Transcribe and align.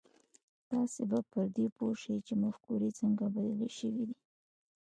تاسې 0.69 1.01
به 1.09 1.19
پر 1.31 1.45
دې 1.55 1.67
پوه 1.75 1.93
شئ 2.01 2.17
چې 2.27 2.33
مفکورې 2.43 2.89
څنګه 2.99 3.25
بدلې 3.33 3.69
شوې. 3.77 4.07